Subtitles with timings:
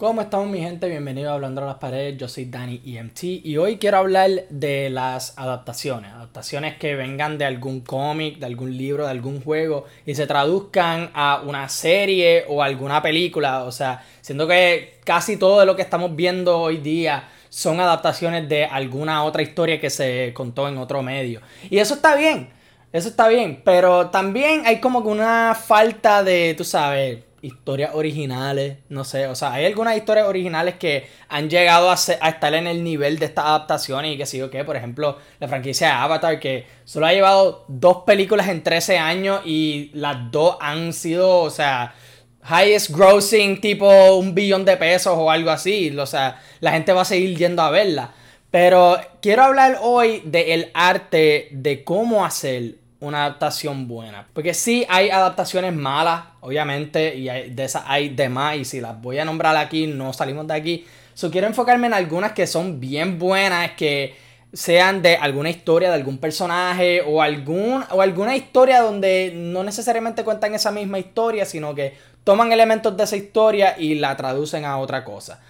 [0.00, 0.88] ¿Cómo estamos mi gente?
[0.88, 4.88] Bienvenidos a Hablando a las Paredes, yo soy Dani EMT y hoy quiero hablar de
[4.88, 10.14] las adaptaciones, adaptaciones que vengan de algún cómic, de algún libro, de algún juego y
[10.14, 15.66] se traduzcan a una serie o alguna película, o sea, siento que casi todo de
[15.66, 20.66] lo que estamos viendo hoy día son adaptaciones de alguna otra historia que se contó
[20.66, 21.42] en otro medio.
[21.68, 22.48] Y eso está bien,
[22.90, 28.78] eso está bien, pero también hay como que una falta de, tú sabes, historias originales,
[28.88, 32.84] no sé, o sea, hay algunas historias originales que han llegado a, estar en el
[32.84, 36.66] nivel de estas adaptaciones y que sigo que, por ejemplo, la franquicia de Avatar, que
[36.84, 41.94] solo ha llevado dos películas en 13 años y las dos han sido, o sea,
[42.48, 47.02] highest grossing, tipo un billón de pesos o algo así, o sea, la gente va
[47.02, 48.14] a seguir yendo a verla.
[48.50, 54.26] Pero quiero hablar hoy del arte de cómo hacer una adaptación buena.
[54.32, 59.18] Porque sí hay adaptaciones malas, obviamente, y de esas hay demás, y si las voy
[59.18, 60.86] a nombrar aquí, no salimos de aquí.
[61.14, 64.14] So, quiero enfocarme en algunas que son bien buenas, que
[64.52, 70.24] sean de alguna historia de algún personaje o, algún, o alguna historia donde no necesariamente
[70.24, 74.78] cuentan esa misma historia, sino que toman elementos de esa historia y la traducen a
[74.78, 75.40] otra cosa.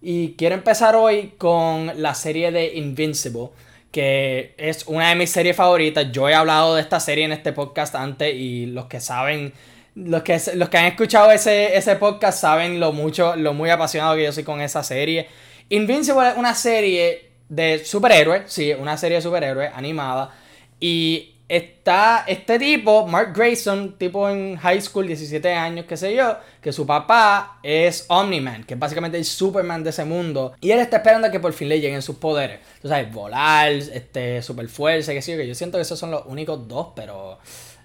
[0.00, 3.48] Y quiero empezar hoy con la serie de Invincible
[3.96, 6.12] que es una de mis series favoritas.
[6.12, 9.54] Yo he hablado de esta serie en este podcast antes y los que saben,
[9.94, 14.14] los que, los que han escuchado ese, ese podcast saben lo mucho, lo muy apasionado
[14.14, 15.28] que yo soy con esa serie.
[15.70, 20.30] Invincible es una serie de superhéroes, sí, una serie de superhéroes animada.
[20.78, 26.36] Y está este tipo, Mark Grayson, tipo en high school, 17 años, qué sé yo,
[26.60, 30.54] que su papá es Omni-Man, que es básicamente el Superman de ese mundo.
[30.60, 32.60] Y él está esperando a que por fin le lleguen sus poderes.
[32.82, 36.10] Tú sabes, volar, este, super fuerza, qué sé yo, que yo siento que esos son
[36.10, 37.38] los únicos dos, pero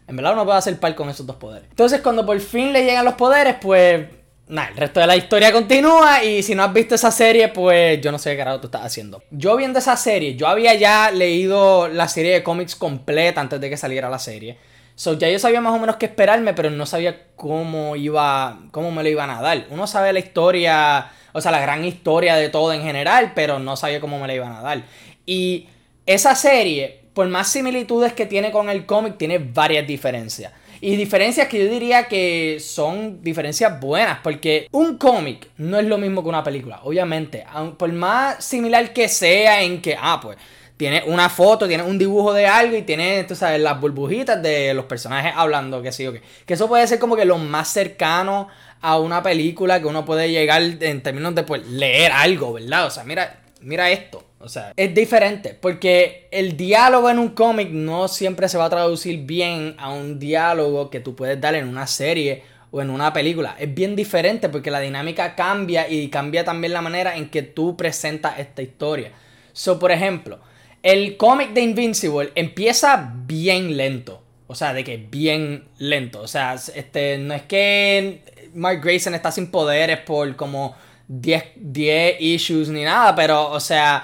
[0.08, 1.70] en verdad uno puede hacer par con esos dos poderes.
[1.70, 4.08] Entonces cuando por fin le llegan los poderes, pues
[4.52, 8.02] Nada, el resto de la historia continúa y si no has visto esa serie, pues
[8.02, 9.24] yo no sé qué carajo tú estás haciendo.
[9.32, 13.70] Yo viendo esa serie, yo había ya leído la serie de cómics completa antes de
[13.70, 14.58] que saliera la serie.
[14.96, 18.92] So, ya yo sabía más o menos qué esperarme, pero no sabía cómo iba, cómo
[18.92, 19.68] me lo iban a dar.
[19.70, 23.78] Uno sabe la historia, o sea, la gran historia de todo en general, pero no
[23.78, 24.84] sabía cómo me la iban a dar.
[25.26, 25.70] Y
[26.06, 30.52] esa serie, por más similitudes que tiene con el cómic, tiene varias diferencias.
[30.84, 36.00] Y diferencias que yo diría que son diferencias buenas, porque un cómic no es lo
[36.00, 37.46] mismo que una película, obviamente.
[37.78, 40.38] Por más similar que sea en que, ah, pues,
[40.78, 44.74] tiene una foto, tiene un dibujo de algo y tiene, tú sabes, las burbujitas de
[44.74, 46.24] los personajes hablando, que sí o qué.
[46.48, 48.48] Que eso puede ser como que lo más cercano
[48.82, 52.88] a una película que uno puede llegar en términos de pues, leer algo, ¿verdad?
[52.88, 54.31] O sea, mira, mira esto.
[54.44, 58.70] O sea, es diferente porque el diálogo en un cómic no siempre se va a
[58.70, 63.14] traducir bien a un diálogo que tú puedes dar en una serie o en una
[63.14, 63.56] película.
[63.60, 67.78] Es bien diferente porque la dinámica cambia y cambia también la manera en que tú
[67.78, 69.12] presentas esta historia.
[69.54, 70.40] So, por ejemplo,
[70.82, 74.24] el cómic de Invincible empieza bien lento.
[74.48, 76.22] O sea, de que bien lento.
[76.22, 78.22] O sea, este, no es que
[78.54, 80.76] Mark Grayson está sin poderes por como
[81.08, 84.04] 10, 10 issues ni nada, pero, o sea,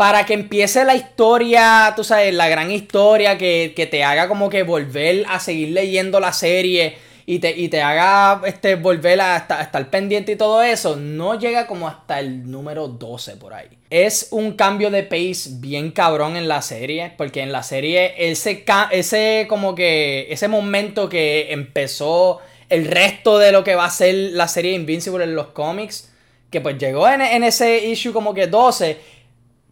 [0.00, 4.62] para que empiece la historia, tú sabes, la gran historia que, te haga como que
[4.62, 6.96] volver a seguir leyendo la serie
[7.26, 11.66] y te, y te haga este, volver a estar, pendiente y todo eso, no llega
[11.66, 13.68] como hasta el número 12 por ahí.
[13.90, 18.64] Es un cambio de pace bien cabrón en la serie, porque en la serie ese,
[18.92, 22.40] ese como que ese momento que empezó
[22.70, 26.06] el resto de lo que va a ser la serie Invincible en los cómics,
[26.50, 29.19] que pues llegó en, en ese issue como que 12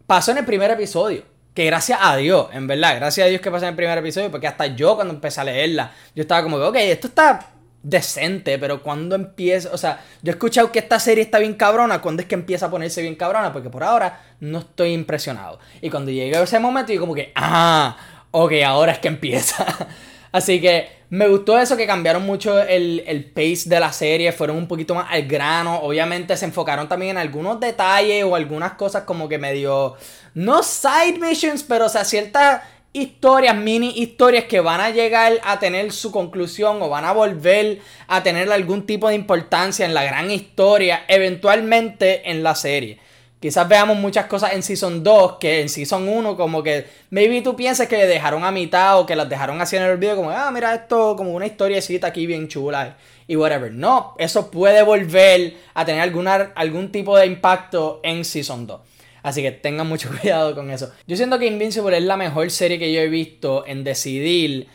[0.09, 1.21] pasó en el primer episodio.
[1.53, 4.31] Que gracias a Dios, en verdad, gracias a Dios que pasó en el primer episodio,
[4.31, 7.51] porque hasta yo cuando empecé a leerla, yo estaba como que, ok, esto está
[7.83, 12.01] decente, pero cuando empieza, o sea, yo he escuchado que esta serie está bien cabrona,
[12.01, 15.59] cuando es que empieza a ponerse bien cabrona, porque por ahora no estoy impresionado.
[15.79, 17.95] Y cuando llegué a ese momento, yo como que, ah,
[18.31, 19.63] ok, ahora es que empieza.
[20.31, 24.57] Así que me gustó eso que cambiaron mucho el, el, pace de la serie, fueron
[24.57, 25.79] un poquito más al grano.
[25.81, 29.95] Obviamente se enfocaron también en algunos detalles o algunas cosas como que medio.
[30.35, 32.61] No side missions, pero o sea, ciertas
[32.93, 37.79] historias, mini historias que van a llegar a tener su conclusión o van a volver
[38.07, 42.99] a tener algún tipo de importancia en la gran historia, eventualmente en la serie.
[43.39, 47.55] Quizás veamos muchas cosas en Season 2 que en Season 1 como que maybe tú
[47.55, 50.51] piensas que dejaron a mitad o que las dejaron así en el video como, ah,
[50.51, 52.97] mira esto como una historiecita aquí bien chula
[53.27, 53.71] y whatever.
[53.71, 58.81] No, eso puede volver a tener alguna, algún tipo de impacto en Season 2.
[59.23, 60.91] Así que tengan mucho cuidado con eso.
[61.07, 64.67] Yo siento que Invincible es la mejor serie que yo he visto en decidir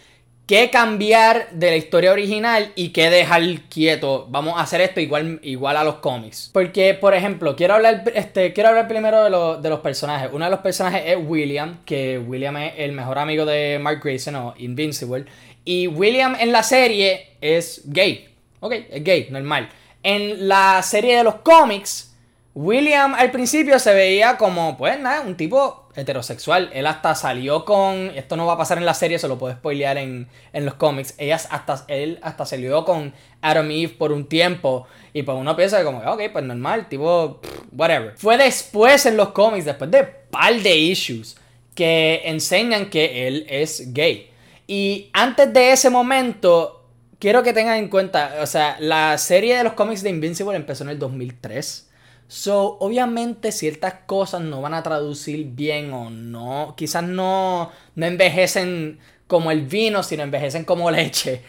[0.47, 4.27] qué cambiar de la historia original y qué dejar quieto.
[4.29, 6.51] Vamos a hacer esto igual, igual a los cómics.
[6.53, 10.31] Porque, por ejemplo, quiero hablar, este, quiero hablar primero de, de los personajes.
[10.33, 14.37] Uno de los personajes es William, que William es el mejor amigo de Mark Grayson
[14.37, 15.25] o Invincible.
[15.65, 18.29] Y William en la serie es gay.
[18.61, 19.69] Ok, es gay, normal.
[20.03, 22.14] En la serie de los cómics,
[22.55, 26.71] William al principio se veía como, pues nada, un tipo heterosexual.
[26.73, 28.13] Él hasta salió con.
[28.15, 31.15] Esto no va a pasar en la serie, se lo puedo spoilear en, los cómics.
[31.19, 34.87] Ellas hasta, él hasta salió con Adam Eve por un tiempo.
[35.13, 37.41] Y pues uno piensa como, ok, pues normal, tipo,
[37.73, 38.15] whatever.
[38.17, 41.37] Fue después en los cómics, después de par de issues,
[41.75, 44.31] que enseñan que él es gay.
[44.67, 46.85] Y antes de ese momento,
[47.19, 50.85] quiero que tengan en cuenta, o sea, la serie de los cómics de Invincible empezó
[50.85, 51.91] en el 2003.
[52.27, 58.99] So, obviamente ciertas cosas no van a traducir bien o no, quizás no, no envejecen
[59.27, 61.43] como el vino, sino envejecen como leche.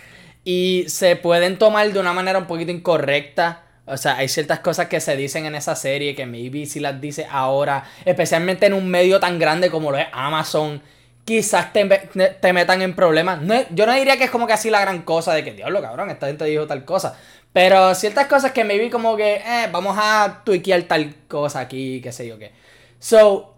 [0.44, 3.64] Y se pueden tomar de una manera un poquito incorrecta.
[3.88, 7.00] O sea, hay ciertas cosas que se dicen en esa serie que maybe si las
[7.00, 10.82] dice ahora, especialmente en un medio tan grande como lo es Amazon,
[11.24, 13.40] quizás te, te metan en problemas.
[13.72, 16.10] yo no diría que es como que así la gran cosa de que, diablo, cabrón,
[16.12, 17.18] esta gente dijo tal cosa.
[17.56, 22.02] Pero ciertas cosas que me vi como que, eh, vamos a tweakear tal cosa aquí,
[22.02, 22.52] qué sé yo qué.
[23.00, 23.56] So,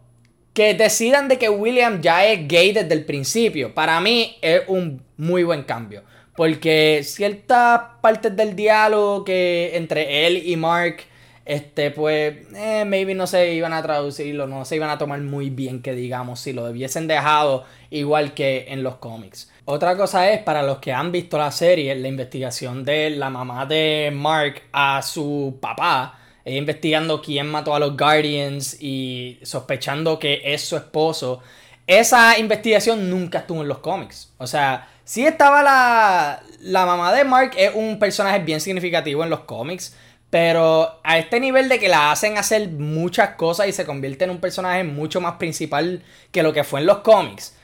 [0.54, 5.02] que decidan de que William ya es gay desde el principio, para mí es un
[5.18, 6.04] muy buen cambio.
[6.36, 10.98] Porque ciertas partes del diálogo que entre él y Mark,
[11.44, 15.50] este, pues, eh, maybe no se iban a traducirlo, no se iban a tomar muy
[15.50, 19.52] bien que digamos, si lo debiesen dejado igual que en los cómics.
[19.70, 23.66] Otra cosa es, para los que han visto la serie, la investigación de la mamá
[23.66, 26.18] de Mark a su papá.
[26.46, 31.42] Investigando quién mató a los Guardians y sospechando que es su esposo.
[31.86, 34.32] Esa investigación nunca estuvo en los cómics.
[34.38, 39.30] O sea, sí estaba la, la mamá de Mark, es un personaje bien significativo en
[39.30, 39.98] los cómics.
[40.30, 44.30] Pero a este nivel de que la hacen hacer muchas cosas y se convierte en
[44.30, 47.57] un personaje mucho más principal que lo que fue en los cómics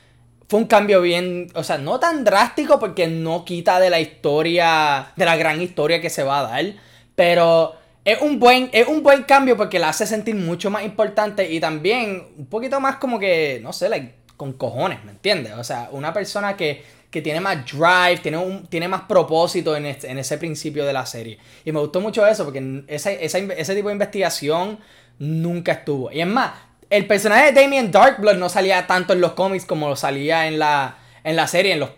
[0.48, 5.12] fue un cambio bien, o sea, no tan drástico porque no quita de la historia,
[5.16, 6.64] de la gran historia que se va a dar,
[7.14, 7.74] pero
[8.04, 11.60] es un buen, es un buen cambio porque la hace sentir mucho más importante y
[11.60, 15.54] también un poquito más como que, no sé, like, con cojones, ¿me entiendes?
[15.54, 19.86] O sea, una persona que, que tiene más drive, tiene, un, tiene más propósito en,
[19.86, 21.38] en ese principio de la serie.
[21.64, 24.78] Y me gustó mucho eso porque ese tipo de investigación
[25.18, 26.10] nunca estuvo.
[26.10, 26.52] Y es más,
[26.90, 30.58] el personaje de Damien Darkblood no salía tanto en los cómics como lo salía en
[30.58, 31.90] la, en la serie, en los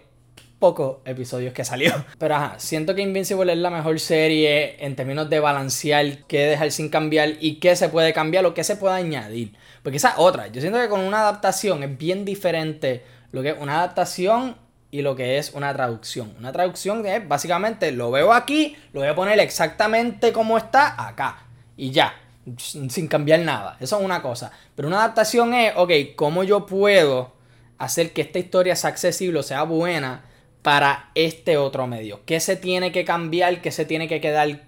[0.58, 1.92] pocos episodios que salió.
[2.18, 6.70] Pero ajá, siento que Invincible es la mejor serie en términos de balancear qué dejar
[6.72, 9.54] sin cambiar y qué se puede cambiar o qué se puede añadir.
[9.82, 13.56] Porque esa otra, yo siento que con una adaptación es bien diferente lo que es
[13.60, 14.56] una adaptación
[14.90, 16.34] y lo que es una traducción.
[16.38, 21.46] Una traducción es básicamente lo veo aquí, lo voy a poner exactamente como está acá
[21.76, 22.14] y ya
[22.58, 23.76] sin cambiar nada.
[23.80, 24.52] Eso es una cosa.
[24.74, 27.32] Pero una adaptación es, ok, ¿cómo yo puedo
[27.78, 30.24] hacer que esta historia sea accesible o sea buena
[30.62, 32.20] para este otro medio?
[32.24, 33.60] ¿Qué se tiene que cambiar?
[33.62, 34.62] ¿Qué se tiene que quedar?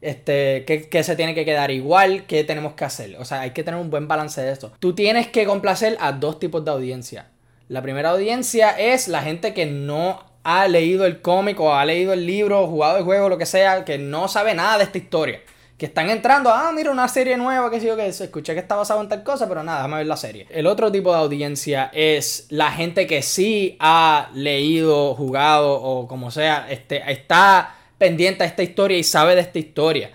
[0.00, 2.24] Este, ¿qué, se tiene que quedar igual?
[2.26, 3.16] ¿Qué tenemos que hacer?
[3.18, 4.72] O sea, hay que tener un buen balance de esto.
[4.80, 7.28] Tú tienes que complacer a dos tipos de audiencia.
[7.68, 12.12] La primera audiencia es la gente que no ha leído el cómic o ha leído
[12.12, 15.40] el libro, jugado el juego, lo que sea, que no sabe nada de esta historia
[15.80, 18.76] que están entrando, ah, mira, una serie nueva, que sé yo, que escuché que está
[18.76, 20.46] basado en tal cosa, pero nada, déjame ver la serie.
[20.50, 26.30] El otro tipo de audiencia es la gente que sí ha leído, jugado o como
[26.30, 30.10] sea, este, está pendiente a esta historia y sabe de esta historia.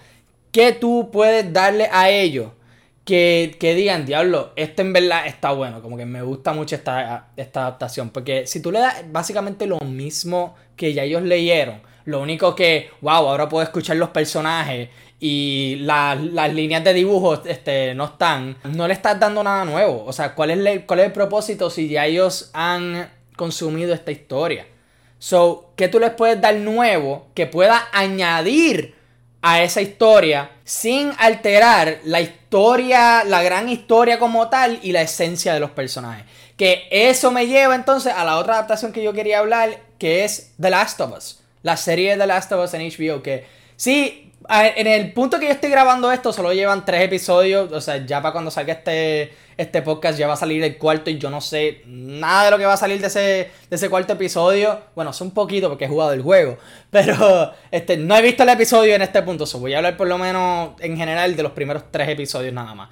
[0.51, 2.51] ¿Qué tú puedes darle a ellos?
[3.03, 7.29] Que, que, digan, diablo, esto en verdad está bueno, como que me gusta mucho esta,
[7.37, 12.21] esta adaptación, porque si tú le das básicamente lo mismo que ya ellos leyeron, lo
[12.21, 18.05] único que, wow, ahora puedo escuchar los personajes y las líneas de dibujo este, no
[18.05, 20.03] están, no le estás dando nada nuevo.
[20.05, 24.67] O sea, ¿cuál es, ¿cuál es el propósito si ya ellos han consumido esta historia?
[25.19, 28.95] So, ¿qué tú les puedes dar nuevo que pueda añadir
[29.41, 35.53] a esa historia sin alterar la historia, la gran historia como tal y la esencia
[35.53, 36.25] de los personajes?
[36.57, 40.53] Que eso me lleva entonces a la otra adaptación que yo quería hablar, que es
[40.59, 41.39] The Last of Us.
[41.63, 43.45] La serie de The Last of Us en HBO, que
[43.75, 47.71] sí, en el punto que yo estoy grabando esto, solo llevan tres episodios.
[47.71, 51.09] O sea, ya para cuando salga este, este podcast ya va a salir el cuarto
[51.09, 53.89] y yo no sé nada de lo que va a salir de ese, de ese
[53.89, 54.79] cuarto episodio.
[54.95, 56.57] Bueno, sé un poquito porque he jugado el juego.
[56.91, 59.45] Pero este, no he visto el episodio en este punto.
[59.45, 62.73] So voy a hablar por lo menos en general de los primeros tres episodios nada
[62.75, 62.89] más.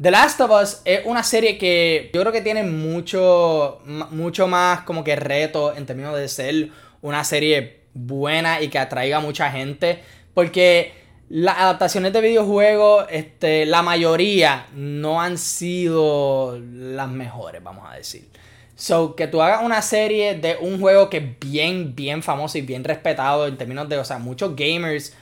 [0.00, 4.82] The Last of Us es una serie que yo creo que tiene mucho, mucho más
[4.82, 6.68] como que reto en términos de ser
[7.02, 10.02] una serie buena y que atraiga a mucha gente.
[10.38, 10.92] Porque
[11.30, 18.28] las adaptaciones de videojuegos, este, la mayoría no han sido las mejores, vamos a decir.
[18.76, 22.60] So, que tú hagas una serie de un juego que es bien, bien famoso y
[22.60, 25.12] bien respetado en términos de, o sea, muchos gamers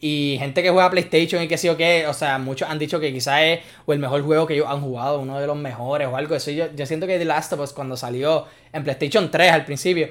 [0.00, 2.98] y gente que juega PlayStation y que sí o qué, o sea, muchos han dicho
[2.98, 6.08] que quizás es o el mejor juego que ellos han jugado, uno de los mejores
[6.08, 6.34] o algo.
[6.34, 9.64] Eso yo, yo siento que The Last of Us cuando salió en PlayStation 3 al
[9.64, 10.08] principio,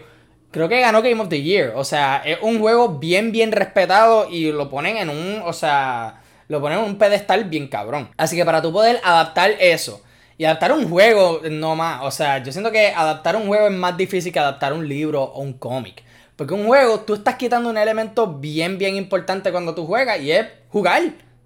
[0.53, 1.73] creo que ganó Game of the Year.
[1.75, 6.21] O sea, es un juego bien, bien respetado y lo ponen en un, o sea,
[6.47, 8.09] lo ponen en un pedestal bien cabrón.
[8.15, 10.01] Así que para tú poder adaptar eso
[10.37, 12.03] y adaptar un juego, no más.
[12.03, 15.23] O sea, yo siento que adaptar un juego es más difícil que adaptar un libro
[15.23, 16.03] o un cómic.
[16.35, 20.31] Porque un juego, tú estás quitando un elemento bien, bien importante cuando tú juegas y
[20.31, 21.01] es jugar,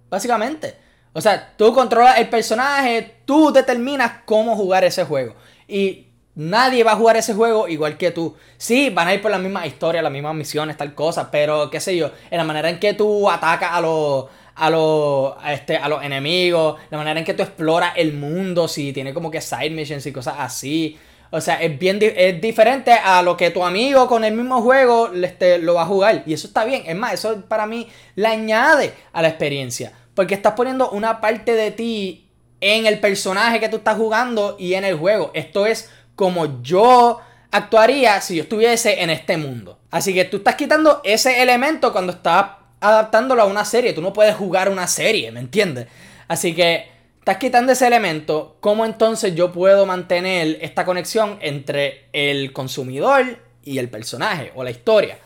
[0.10, 0.76] básicamente.
[1.14, 5.34] O sea, tú controlas el personaje, tú determinas cómo jugar ese juego.
[5.68, 6.07] Y
[6.38, 8.36] nadie va a jugar ese juego igual que tú.
[8.58, 11.80] Sí, van a ir por la misma historia, las mismas misiones, tal cosa, pero qué
[11.80, 14.26] sé yo, en la manera en que tú atacas a los
[14.56, 18.92] a los, este, a los enemigos, la manera en que tú exploras el mundo, si
[18.92, 20.98] tiene como que side missions y cosas así.
[21.30, 25.12] O sea, es bien es diferente a lo que tu amigo con el mismo juego
[25.14, 26.24] este, lo va a jugar.
[26.26, 26.84] Y eso está bien.
[26.88, 29.92] Es más, eso para mí le añade a la experiencia.
[30.16, 32.28] Porque estás poniendo una parte de ti
[32.62, 35.32] en el personaje que tú estás jugando y en el juego.
[35.34, 37.22] Esto es como yo
[37.52, 39.80] actuaría si yo estuviese en este mundo.
[39.92, 42.48] Así que tú estás quitando ese elemento cuando estás
[42.82, 43.94] adaptándolo a una serie.
[43.94, 45.88] Tú no puedes jugar una serie, ¿me entiendes?
[46.28, 48.58] Así que estás quitando ese elemento.
[48.60, 54.72] ¿Cómo entonces yo puedo mantener esta conexión entre el consumidor y el personaje o la
[54.72, 55.20] historia?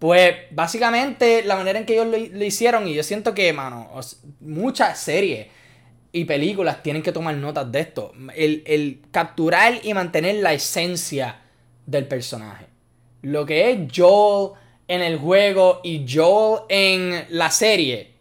[0.00, 3.88] Pues básicamente la manera en que ellos lo, hicieron, y yo siento que, mano,
[4.40, 5.46] muchas series
[6.12, 8.12] y películas tienen que tomar notas de esto.
[8.34, 11.40] El, el capturar y mantener la esencia
[11.86, 12.66] del personaje.
[13.22, 14.52] Lo que es Joel
[14.88, 18.12] en el juego y Joel en la serie.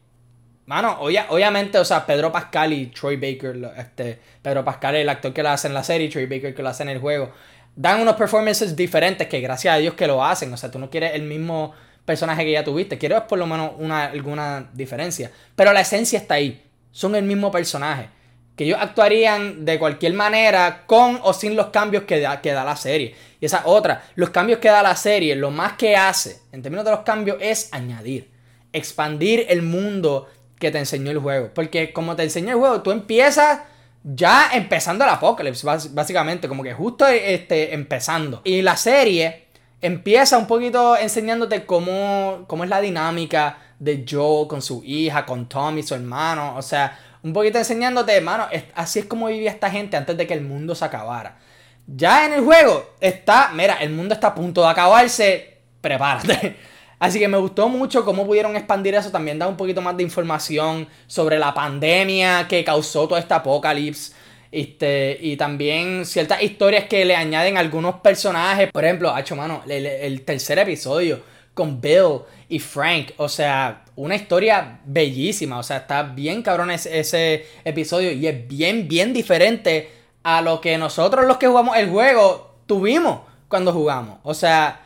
[0.68, 5.44] Mano, obviamente, o sea, Pedro Pascal y Troy Baker, este, Pedro Pascal el actor que
[5.44, 7.32] lo hace en la serie Troy Baker que lo hace en el juego,
[7.76, 10.54] dan unos performances diferentes que gracias a Dios que lo hacen.
[10.54, 11.74] O sea, tú no quieres el mismo
[12.06, 15.32] personaje que ya tuviste, quieres por lo menos una, alguna diferencia.
[15.56, 18.10] Pero la esencia está ahí, son el mismo personaje.
[18.56, 22.76] Que ellos actuarían de cualquier manera con o sin los cambios que que da la
[22.76, 23.16] serie.
[23.40, 26.86] Y esa otra, los cambios que da la serie, lo más que hace en términos
[26.86, 28.30] de los cambios es añadir,
[28.74, 30.28] expandir el mundo
[30.60, 31.50] que te enseñó el juego.
[31.54, 33.62] Porque como te enseñó el juego, tú empiezas
[34.04, 38.42] ya empezando el apocalipsis, básicamente, como que justo este, empezando.
[38.44, 39.48] Y la serie
[39.82, 45.50] empieza un poquito enseñándote cómo, cómo es la dinámica de Joe con su hija, con
[45.50, 46.56] Tommy, su hermano.
[46.56, 48.46] O sea, un poquito enseñándote, hermano,
[48.76, 51.40] así es como vivía esta gente antes de que el mundo se acabara.
[51.88, 56.56] Ya en el juego está, mira, el mundo está a punto de acabarse, prepárate.
[57.00, 60.04] Así que me gustó mucho cómo pudieron expandir eso, también da un poquito más de
[60.04, 64.14] información sobre la pandemia que causó todo este apocalipsis.
[64.52, 68.72] Este, y también ciertas historias que le añaden algunos personajes.
[68.72, 71.22] Por ejemplo, hecho mano, el, tercer episodio
[71.56, 72.20] con Bill
[72.52, 73.14] y Frank.
[73.18, 75.58] O sea, una historia bellísima.
[75.58, 79.90] O sea, está bien cabrón ese, episodio y es bien, bien diferente
[80.22, 84.20] a lo que nosotros los que jugamos el juego tuvimos cuando jugamos.
[84.24, 84.82] O sea,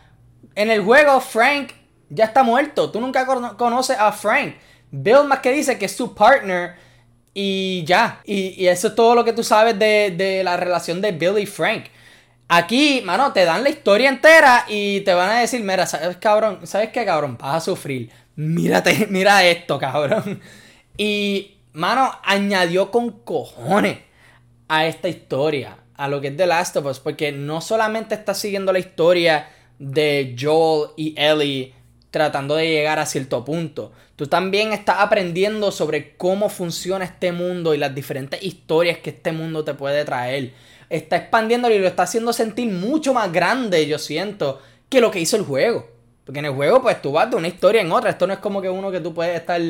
[0.53, 1.71] en el juego Frank
[2.09, 2.91] ya está muerto.
[2.91, 3.25] Tú nunca
[3.57, 4.55] conoces a Frank.
[4.91, 6.75] Bill más que dice que es su partner
[7.33, 8.21] y ya.
[8.25, 11.85] Y, eso es todo lo que tú sabes de, la relación de Bill y Frank.
[12.47, 16.59] Aquí, mano, te dan la historia entera y te van a decir, mira, ¿sabes, cabrón?
[16.63, 17.37] ¿Sabes qué, cabrón?
[17.39, 18.11] Vas a sufrir.
[18.35, 20.41] Mírate, mira esto, cabrón.
[20.97, 23.99] Y, mano, añadió con cojones
[24.67, 28.33] a esta historia, a lo que es The Last of Us, porque no solamente está
[28.33, 29.49] siguiendo la historia
[29.79, 31.73] de Joel y Ellie
[32.11, 37.73] tratando de llegar a cierto punto, tú también estás aprendiendo sobre cómo funciona este mundo
[37.73, 40.53] y las diferentes historias que este mundo te puede traer.
[40.89, 45.19] Está expandiéndolo y lo está haciendo sentir mucho más grande, yo siento, que lo que
[45.19, 45.87] hizo el juego.
[46.25, 48.09] Porque en el juego, pues tú vas de una historia en otra.
[48.09, 49.61] Esto no es como que uno que tú puedes estar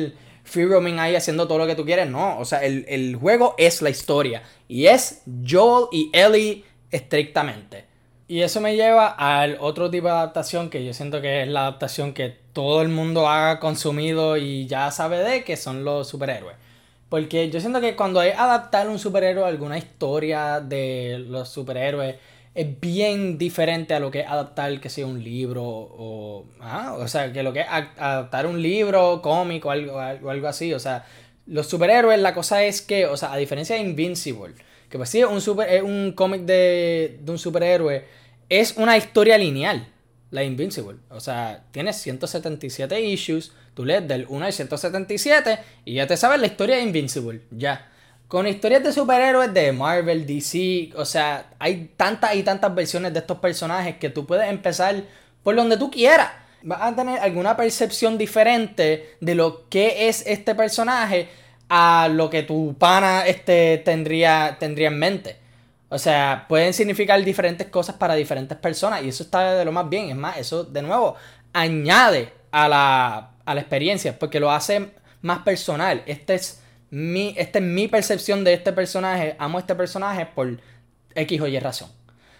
[0.44, 2.08] free roaming ahí haciendo todo lo que tú quieres.
[2.08, 4.42] No, o sea, el, juego es la historia.
[4.66, 7.84] Y es Joel y Ellie estrictamente.
[8.28, 11.60] Y eso me lleva al otro tipo de adaptación que yo siento que es la
[11.60, 16.56] adaptación que todo el mundo ha consumido y ya sabe de, que son los superhéroes.
[17.08, 22.16] Porque yo siento que cuando hay adaptar un superhéroe a alguna historia de los superhéroes,
[22.54, 26.46] es bien diferente a lo que es adaptar, que sea un libro o...
[26.60, 30.72] Ah, o sea, que lo que es adaptar un libro, cómico o algo, algo, así.
[30.72, 31.04] O sea,
[31.46, 34.54] los superhéroes, la cosa es que, o sea, a diferencia de Invincible,
[34.88, 38.04] que pues sí es un, super, un cómic de, de un superhéroe,
[38.48, 39.86] es una historia lineal.
[40.36, 40.98] La Invincible.
[41.10, 46.38] O sea, tienes 177 issues, tú lees del 1 al 177 y ya te sabes
[46.38, 47.90] la historia de Invincible, ya.
[48.28, 53.20] Con historias de superhéroes de Marvel, DC, o sea, hay tantas y tantas versiones de
[53.20, 55.04] estos personajes que tú puedes empezar
[55.42, 56.30] por donde tú quieras.
[56.62, 61.28] Vas a tener alguna percepción diferente de lo que es este personaje
[61.68, 65.45] a lo que tu pana este, tendría, tendría en mente.
[65.88, 69.88] O sea, pueden significar diferentes cosas para diferentes personas y eso está de lo más
[69.88, 70.10] bien.
[70.10, 71.14] Es más, eso de nuevo
[71.52, 74.90] añade a la, a la experiencia porque lo hace
[75.22, 76.02] más personal.
[76.06, 79.36] Este es mi, esta es mi percepción de este personaje.
[79.38, 80.58] Amo este personaje por
[81.14, 81.90] X o Y razón.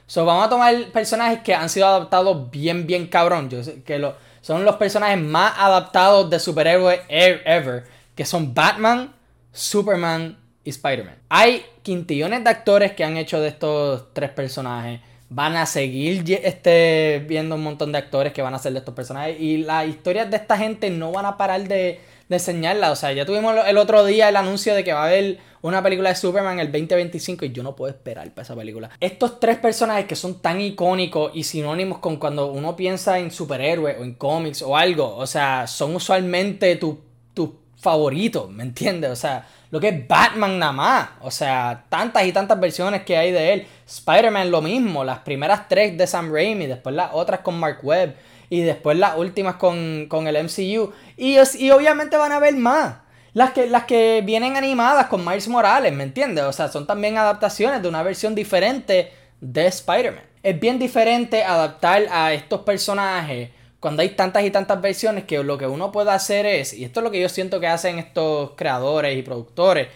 [0.09, 3.51] So, vamos a tomar personajes que han sido adaptados bien, bien cabrón.
[3.51, 7.85] Yo que lo, son los personajes más adaptados de superhéroes e-, ever.
[8.15, 9.15] Que son Batman,
[9.53, 11.15] Superman y Spider-Man.
[11.29, 15.01] Hay quintillones de actores que han hecho de estos tres personajes.
[15.29, 18.95] Van a seguir este, viendo un montón de actores que van a hacer de estos
[18.95, 19.41] personajes.
[19.41, 22.89] Y las historias de esta gente no van a parar de, de.
[22.91, 25.83] O sea, ya tuvimos el otro día el anuncio de que va a haber una
[25.83, 28.91] película de Superman el 2025 y yo no puedo esperar para esa película.
[29.01, 33.99] Estos tres personajes que son tan icónicos y sinónimos con cuando uno piensa en superhéroes
[33.99, 36.97] o en cómics o algo, o sea, son usualmente tus
[37.35, 39.11] tu favoritos, ¿me entiendes?
[39.11, 41.09] O sea, lo que es Batman nada más.
[41.21, 43.67] O sea, tantas y tantas versiones que hay de él.
[43.87, 48.15] Spider-Man lo mismo, las primeras tres de Sam Raimi, después las otras con Mark Webb
[48.49, 50.93] y después las últimas con, el MCU.
[51.17, 52.97] Y, y obviamente van a haber más.
[53.33, 56.45] Las que, las que vienen animadas con Miles Morales, ¿me entiendes?
[56.45, 60.25] O sea, son también adaptaciones de una versión diferente de Spider-Man.
[60.43, 65.59] Es bien diferente adaptar a estos personajes cuando hay tantas y tantas versiones que lo
[65.59, 68.53] que uno puede hacer es, y esto es lo que yo siento que hacen estos
[68.57, 69.89] creadores y productores,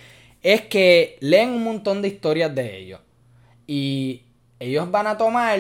[0.42, 3.00] es que leen un montón de historias de ellos.
[3.66, 4.22] Y
[4.58, 5.58] ellos van a tomar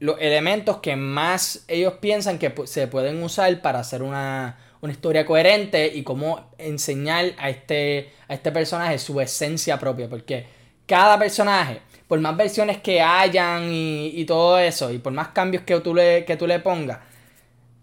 [0.00, 4.58] los elementos que más ellos piensan que se pueden usar para hacer una,
[4.90, 10.08] historia coherente y cómo enseñar a este, a este personaje su esencia propia.
[10.08, 10.44] Porque
[10.86, 15.78] cada personaje, por más versiones que hayan y, todo eso, y por más cambios que
[15.78, 16.98] tú le, que tú le pongas,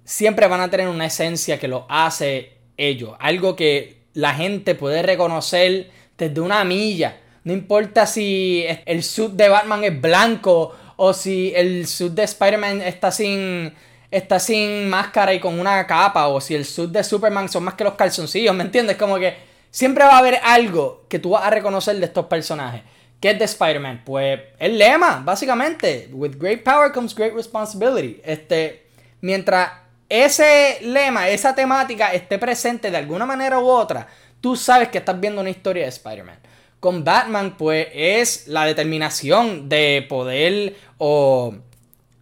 [0.10, 3.15] siempre van a tener una esencia que lo hace ellos.
[3.19, 7.17] Algo que la gente puede reconocer desde una milla.
[7.43, 12.82] No importa si el suit de Batman es blanco o si el suit de Spider-Man
[12.82, 13.72] está sin,
[14.10, 16.28] está sin máscara y con una capa.
[16.30, 18.56] O si el suit de Superman son más que los calzoncillos.
[18.56, 18.98] ¿Me entiendes?
[18.98, 19.36] Como que
[19.69, 22.82] siempre va a haber algo que tú vas a reconocer de estos personajes.
[23.22, 24.02] ¿Qué es de Spider-Man?
[24.06, 26.10] Pues el lema, básicamente.
[26.12, 28.19] With great power comes great responsibility.
[28.24, 28.88] Este,
[29.22, 34.08] mientras ese lema, esa temática esté presente de alguna manera u otra,
[34.41, 36.39] tú sabes que estás viendo una historia de Spider-Man
[36.80, 41.54] con Batman, pues es la determinación de poder o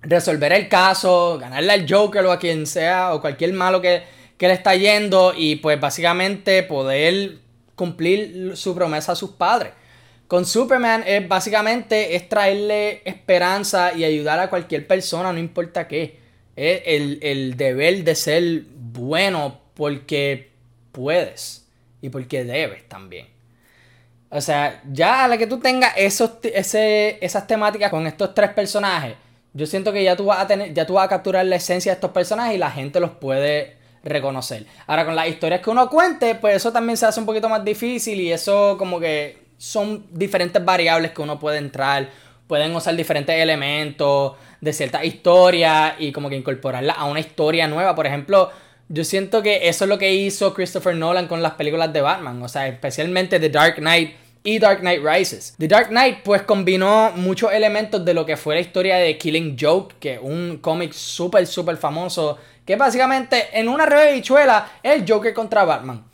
[0.02, 4.04] resolver el caso, ganarle al Joker o a quien sea, o cualquier malo que,
[4.38, 7.38] que le está yendo, y pues básicamente poder
[7.76, 9.74] cumplir su promesa a sus padres.
[10.28, 16.20] Con Superman es básicamente es traerle esperanza y ayudar a cualquier persona, no importa qué.
[16.58, 20.52] Es el, el deber de ser bueno porque
[20.92, 21.66] puedes
[22.02, 23.28] y porque debes también.
[24.30, 28.50] O sea, ya a la que tú tengas esos, ese, esas temáticas con estos tres
[28.50, 29.16] personajes,
[29.54, 31.92] yo siento que ya tú vas a tener, ya tú vas a capturar la esencia
[31.92, 34.66] de estos personajes y la gente los puede reconocer.
[34.86, 37.64] Ahora, con las historias que uno cuente, pues eso también se hace un poquito más
[37.64, 42.10] difícil y eso como que son diferentes variables que uno puede entrar.
[42.48, 47.96] Pueden usar diferentes elementos de ciertas historias y como que incorporarlas a una historia nueva.
[47.96, 48.52] Por ejemplo,
[48.90, 52.42] yo siento que eso es lo que hizo Christopher Nolan con las películas de Batman,
[52.42, 55.56] o sea, especialmente The Dark Knight y Dark Knight Rises.
[55.58, 59.58] The Dark Knight pues combinó muchos elementos de lo que fue la historia de Killing
[59.60, 65.06] Joke, que es un cómic súper, súper famoso, que básicamente en una revichuela es el
[65.08, 66.06] Joker contra Batman.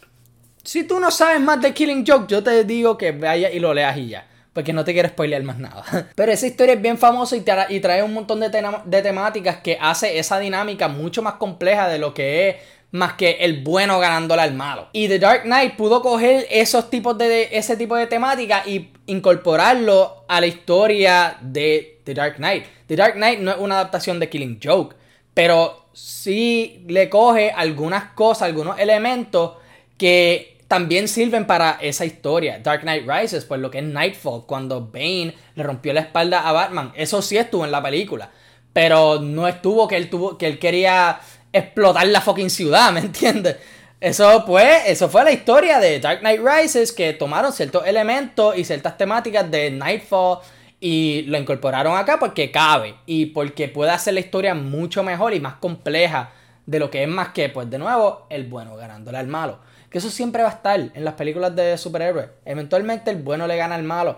[0.64, 3.74] Si tú no sabes más de Killing Joke, yo te digo que vaya y lo
[3.74, 5.84] leas y ya porque no te quiero spoilear más nada.
[6.16, 8.50] Pero esa historia es bien famosa y, trae un montón de,
[8.86, 12.56] de temáticas que hace esa dinámica mucho más compleja de lo que es
[12.94, 14.88] más que el bueno ganándole al malo.
[14.94, 20.24] Y The Dark Knight pudo coger esos tipos de, ese tipo de temática y incorporarlo
[20.28, 22.66] a la historia de The Dark Knight.
[22.86, 24.96] The Dark Knight no es una adaptación de Killing Joke,
[25.34, 29.54] pero sí le coge algunas cosas, algunos elementos
[29.98, 32.58] que también sirven para esa historia.
[32.58, 36.52] Dark Knight Rises, pues lo que es Nightfall, cuando Bane le rompió la espalda a
[36.52, 36.92] Batman.
[36.96, 38.32] Eso sí estuvo en la película.
[38.74, 41.20] Pero no estuvo que él tuvo, que él quería
[41.52, 43.58] explotar la fucking ciudad, ¿me entiendes?
[44.00, 48.64] Eso pues, eso fue la historia de Dark Knight Rises, que tomaron ciertos elementos y
[48.64, 50.40] ciertas temáticas de Nightfall
[50.80, 55.40] Y lo incorporaron acá porque cabe y porque puede hacer la historia mucho mejor y
[55.40, 56.32] más compleja
[56.66, 59.60] de lo que es más que, pues de nuevo, el bueno ganándole al malo.
[59.94, 62.30] Que eso siempre va a estar en las películas de superhéroes.
[62.46, 64.18] Eventualmente el bueno le gana al malo.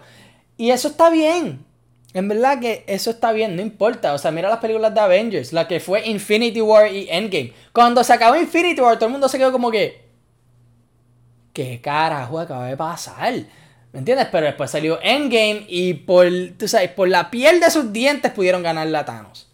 [0.56, 1.66] Y eso está bien.
[2.14, 4.14] En verdad que eso está bien, no importa.
[4.14, 7.52] O sea, mira las películas de Avengers, la que fue Infinity War y Endgame.
[7.74, 10.06] Cuando se acabó Infinity War, todo el mundo se quedó como que.
[11.52, 13.34] ¿Qué carajo acaba de pasar?
[13.92, 14.30] ¿Me entiendes?
[14.32, 16.26] Pero después salió Endgame y por,
[16.58, 19.45] tú sabes, por la piel de sus dientes pudieron ganar a Thanos.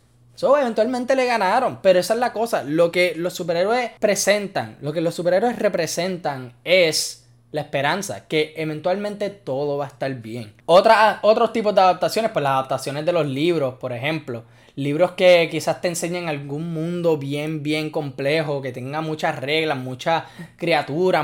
[0.42, 2.64] Eso eventualmente le ganaron, pero esa es la cosa.
[2.64, 9.30] Lo que los superhéroes presentan, lo que los superhéroes representan es la esperanza, que eventualmente
[9.30, 10.52] todo va a estar bien.
[10.66, 14.44] Otra, otros tipos de adaptaciones, pues las adaptaciones de los libros, por ejemplo.
[14.74, 20.24] Libros que quizás te enseñen algún mundo bien, bien complejo, que tenga muchas reglas, muchas
[20.58, 21.24] criaturas,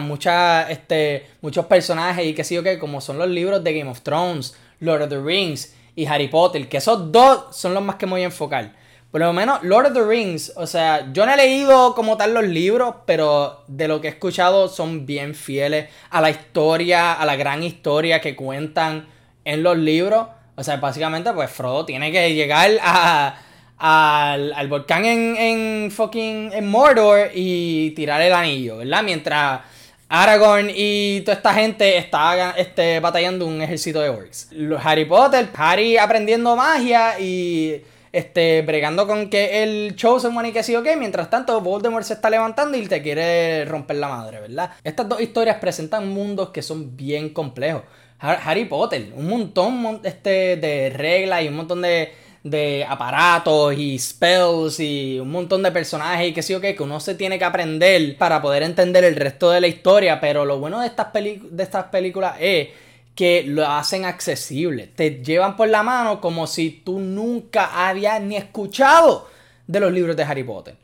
[0.70, 4.02] este, muchos personajes y que sé yo que, como son los libros de Game of
[4.02, 8.06] Thrones, Lord of the Rings y Harry Potter, que esos dos son los más que
[8.06, 8.86] me voy a enfocar.
[9.12, 12.34] Por lo menos Lord of the Rings, o sea, yo no he leído como tal
[12.34, 17.26] los libros, pero de lo que he escuchado son bien fieles a la historia, a
[17.26, 19.08] la gran historia que cuentan
[19.46, 20.28] en los libros.
[20.56, 23.39] O sea, básicamente, pues Frodo tiene que llegar a,
[23.78, 29.04] al, volcán en, en fucking en Mordor y tirar el anillo, ¿verdad?
[29.04, 29.62] Mientras
[30.10, 34.50] Aragorn y toda esta gente está este, batallando un ejército de orcs.
[34.82, 40.63] Harry Potter, Harry aprendiendo magia y este, bregando con que el Chosen One y que
[40.63, 44.72] sí o mientras tanto Voldemort se está levantando y te quiere romper la madre, ¿verdad?
[44.84, 47.84] Estas dos historias presentan mundos que son bien complejos.
[48.20, 52.12] Harry Potter, un montón este, de reglas y un montón de,
[52.43, 56.84] de aparatos y spells y un montón de personajes y que sí o qué, que
[56.84, 60.60] uno se tiene que aprender para poder entender el resto de la historia, pero lo
[60.60, 62.70] bueno de estas, de estas películas es
[63.18, 64.86] que lo hacen accesible.
[64.86, 69.28] Te llevan por la mano como si tú nunca habías ni escuchado
[69.66, 70.78] de los libros de Harry Potter.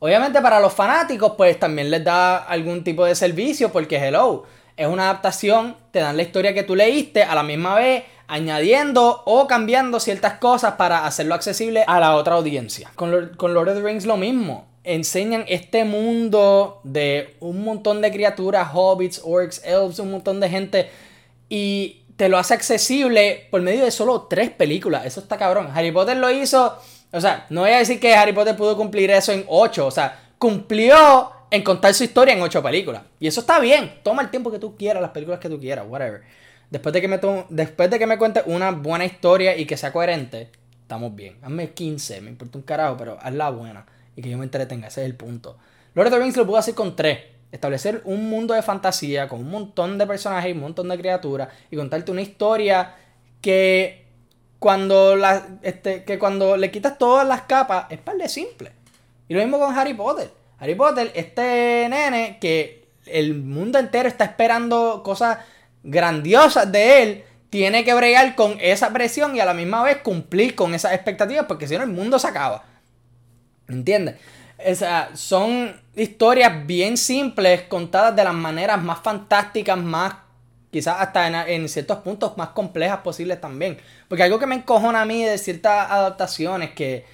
[0.00, 4.42] Obviamente para los fanáticos pues también les da algún tipo de servicio porque hello,
[4.76, 9.22] es una adaptación, te dan la historia que tú leíste a la misma vez añadiendo
[9.24, 12.90] o cambiando ciertas cosas para hacerlo accesible a la otra audiencia.
[12.96, 14.66] Con, con Lord of the Rings lo mismo.
[14.82, 20.90] Enseñan este mundo de un montón de criaturas, hobbits, orcs, elves, un montón de gente
[21.48, 25.06] y te lo hace accesible por medio de solo tres películas.
[25.06, 25.68] Eso está cabrón.
[25.74, 26.78] Harry Potter lo hizo.
[27.12, 29.86] O sea, no voy a decir que Harry Potter pudo cumplir eso en ocho.
[29.86, 33.02] O sea, cumplió en contar su historia en ocho películas.
[33.20, 34.00] Y eso está bien.
[34.02, 36.22] Toma el tiempo que tú quieras, las películas que tú quieras, whatever.
[36.70, 39.92] Después de que me, después de que me cuentes una buena historia y que sea
[39.92, 40.50] coherente,
[40.82, 41.36] estamos bien.
[41.42, 43.86] Hazme 15, me importa un carajo, pero hazla buena.
[44.16, 45.58] Y que yo me entretenga, ese es el punto.
[45.94, 49.98] The Rings lo pudo hacer con tres establecer un mundo de fantasía con un montón
[49.98, 52.94] de personajes y un montón de criaturas y contarte una historia
[53.40, 54.06] que
[54.58, 58.72] cuando, la, este, que cuando le quitas todas las capas es par de simple.
[59.28, 60.30] Y lo mismo con Harry Potter.
[60.58, 65.38] Harry Potter, este nene que el mundo entero está esperando cosas
[65.82, 70.54] grandiosas de él, tiene que bregar con esa presión y a la misma vez cumplir
[70.54, 72.64] con esas expectativas porque si no el mundo se acaba.
[73.68, 74.16] ¿Entiendes?
[74.58, 80.14] O sea, son historias bien simples, contadas de las maneras más fantásticas, más
[80.70, 83.78] quizás hasta en, ciertos puntos más complejas posibles también.
[84.08, 87.04] Porque algo que me encojona a mí de ciertas adaptaciones que,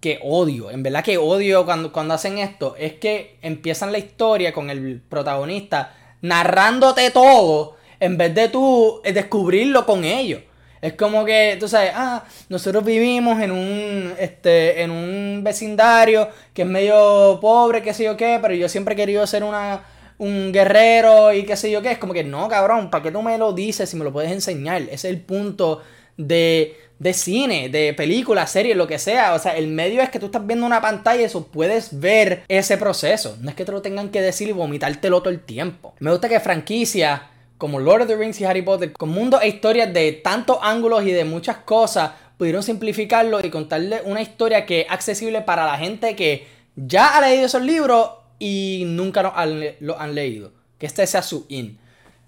[0.00, 4.52] que odio, en verdad que odio cuando, cuando hacen esto, es que empiezan la historia
[4.52, 10.42] con el protagonista narrándote todo en vez de tú descubrirlo con ellos.
[10.80, 16.62] Es como que, tú sabes, ah, nosotros vivimos en un, este, en un vecindario que
[16.62, 19.82] es medio pobre, qué sé yo qué, pero yo siempre he querido ser una,
[20.18, 21.92] un guerrero y qué sé yo qué.
[21.92, 24.30] Es como que, no, cabrón, ¿para qué tú me lo dices si me lo puedes
[24.30, 24.82] enseñar?
[24.82, 25.82] Es el punto
[26.16, 29.34] de, de cine, de película, serie, lo que sea.
[29.34, 32.42] O sea, el medio es que tú estás viendo una pantalla y eso puedes ver
[32.48, 33.36] ese proceso.
[33.40, 35.94] No es que te lo tengan que decir y vomitártelo todo el tiempo.
[36.00, 39.48] Me gusta que franquicia como Lord of the Rings y Harry Potter, con mundos e
[39.48, 44.82] historias de tantos ángulos y de muchas cosas, pudieron simplificarlo y contarle una historia que
[44.82, 50.14] es accesible para la gente que ya ha leído esos libros y nunca lo han,
[50.14, 50.52] leído.
[50.78, 51.78] Que este sea su in.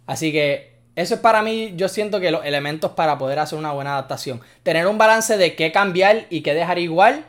[0.06, 3.72] Así que eso es para mí, yo siento que los elementos para poder hacer una
[3.72, 4.40] buena adaptación.
[4.64, 7.24] Tener un balance de qué cambiar y qué dejar igual.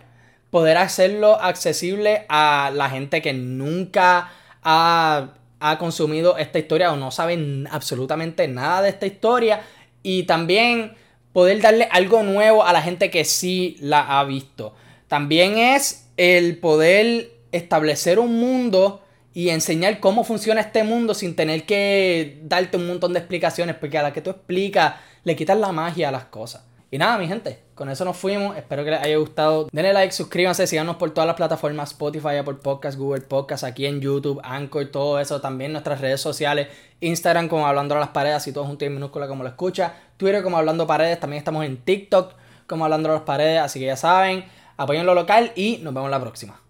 [0.50, 4.32] Poder hacerlo accesible a la gente que nunca
[4.64, 9.62] ha ha consumido esta historia o no saben absolutamente nada de esta historia.
[10.04, 10.96] Y también
[11.32, 14.74] poder darle algo nuevo a la gente que sí la ha visto.
[15.08, 21.66] También es el poder establecer un mundo y enseñar cómo funciona este mundo sin tener
[21.66, 25.72] que darte un montón de explicaciones, porque a la que tú explicas le quitas la
[25.72, 26.66] magia a las cosas.
[26.90, 28.56] Y nada, mi gente, con eso nos fuimos.
[28.56, 29.68] Espero que les haya gustado.
[29.72, 34.02] Denle like, suscríbanse, síganos por todas las plataformas Spotify, Apple Podcasts, Google Podcasts, aquí en
[34.02, 35.42] YouTube, Anchor, todo eso.
[35.42, 36.68] También nuestras redes sociales,
[37.00, 39.96] Instagram como Hablando a las Paredes, y todo junto en minúscula como lo escucha.
[40.18, 41.20] Twitter como Hablando Paredes.
[41.20, 42.34] También estamos en TikTok
[42.68, 44.46] como Hablando a las Paredes, así que ya saben.
[44.78, 46.61] Apoyen lo local y nos vemos la próxima.